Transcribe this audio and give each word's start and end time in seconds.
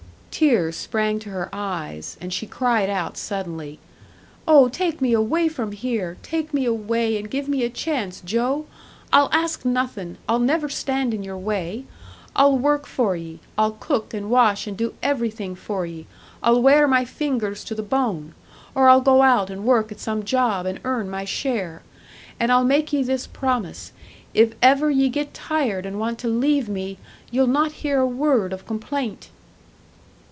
Tears 0.33 0.75
sprang 0.77 1.19
to 1.19 1.29
her 1.29 1.49
eyes, 1.53 2.17
and 2.19 2.33
she 2.33 2.47
cried 2.47 2.89
out 2.89 3.15
suddenly, 3.17 3.77
"Oh, 4.47 4.69
take 4.69 4.99
me 5.01 5.13
away 5.13 5.47
from 5.49 5.71
here! 5.71 6.17
Take 6.23 6.51
me 6.51 6.65
away 6.65 7.17
and 7.17 7.29
give 7.29 7.47
me 7.47 7.63
a 7.63 7.69
chance, 7.69 8.21
Joe! 8.25 8.65
I'll 9.13 9.29
ask 9.33 9.65
nothing, 9.65 10.17
I'll 10.27 10.39
never 10.39 10.67
stand 10.67 11.13
in 11.13 11.21
your 11.21 11.37
way; 11.37 11.85
I'll 12.35 12.57
work 12.57 12.87
for 12.87 13.15
ye, 13.15 13.39
I'll 13.57 13.73
cook 13.73 14.15
and 14.15 14.31
wash 14.31 14.65
and 14.65 14.75
do 14.75 14.95
everything 15.03 15.53
for 15.53 15.85
ye, 15.85 16.07
I'll 16.41 16.61
wear 16.61 16.87
my 16.87 17.05
fingers 17.05 17.63
to 17.65 17.75
the 17.75 17.83
bone! 17.83 18.33
Or 18.73 18.89
I'll 18.89 19.01
go 19.01 19.21
out 19.21 19.51
and 19.51 19.63
work 19.65 19.91
at 19.91 19.99
some 19.99 20.23
job, 20.23 20.65
and 20.65 20.79
earn 20.85 21.07
my 21.09 21.25
share. 21.25 21.83
And 22.39 22.51
I'll 22.51 22.63
make 22.65 22.91
ye 22.93 23.03
this 23.03 23.27
promise 23.27 23.91
if 24.33 24.55
ever 24.61 24.89
ye 24.89 25.07
get 25.09 25.35
tired 25.35 25.85
and 25.85 25.99
want 25.99 26.17
to 26.19 26.29
leave 26.29 26.67
me, 26.69 26.97
ye'll 27.29 27.45
not 27.47 27.73
hear 27.83 27.99
a 27.99 28.07
word 28.07 28.53
of 28.53 28.65
complaint!" 28.65 29.29